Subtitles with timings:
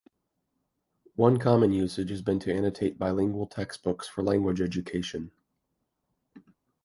[1.15, 5.29] One common usage has been to annotate bilingual textbooks for language education.